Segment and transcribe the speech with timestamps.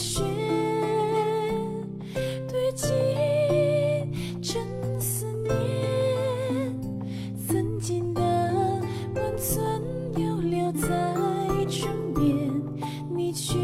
[0.00, 0.22] 雪
[2.48, 2.88] 堆积
[4.40, 4.58] 成
[4.98, 5.54] 思念
[7.46, 8.22] 曾经的
[9.14, 9.82] 温存
[10.16, 10.88] 又留在
[11.68, 12.50] 唇边
[13.14, 13.58] 你却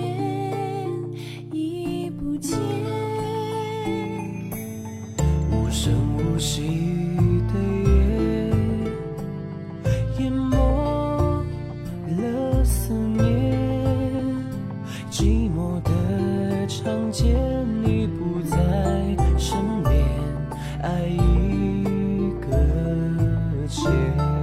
[1.52, 2.58] 已不见。
[5.50, 6.95] 无声无息
[23.66, 24.35] 谢。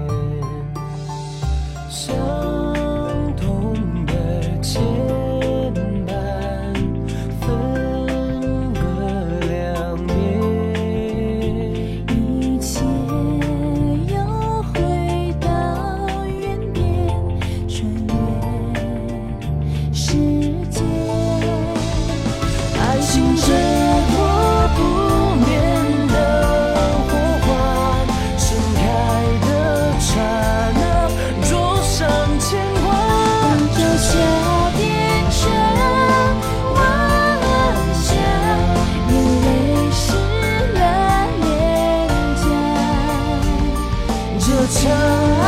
[44.74, 45.46] 相爱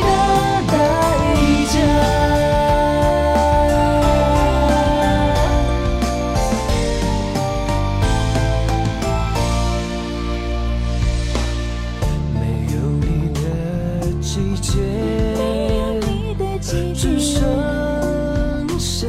[0.00, 0.08] 的
[0.66, 0.74] 代
[1.70, 1.74] 价
[12.34, 12.42] 没
[12.74, 13.40] 有你的
[14.20, 14.66] 季节。
[16.92, 17.38] 只剩
[18.80, 19.06] 下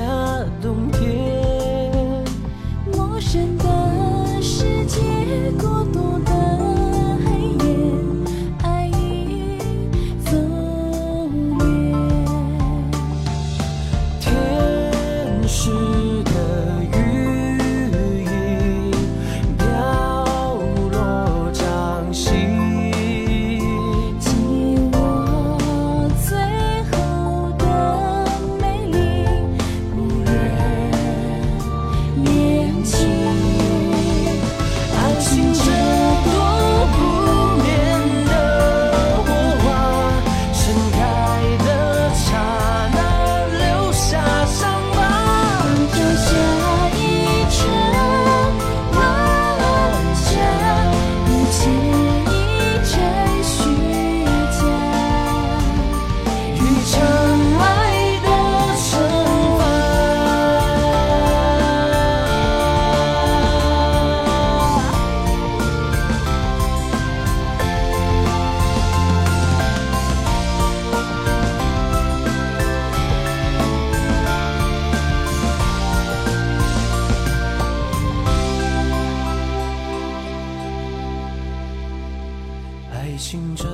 [83.17, 83.66] 爱情这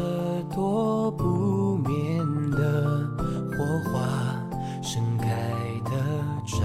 [0.55, 2.17] 朵不眠
[2.51, 3.05] 的
[3.51, 4.07] 火花
[4.81, 5.27] 盛开
[5.83, 5.91] 的
[6.45, 6.63] 刹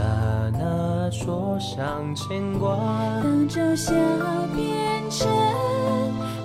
[0.52, 2.76] 那灼伤牵挂
[3.20, 3.92] 当朝霞
[4.54, 5.28] 变成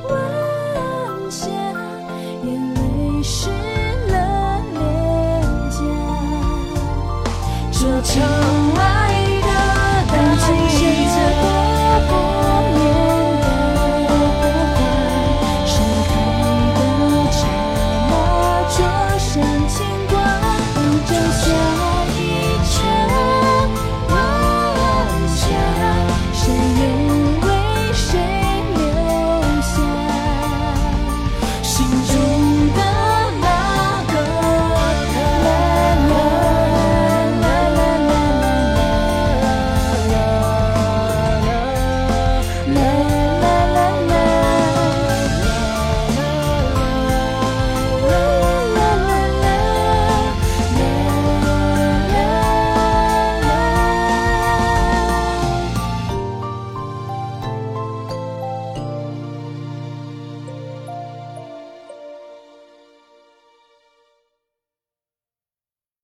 [0.10, 1.48] 晚霞
[2.44, 3.52] 眼泪是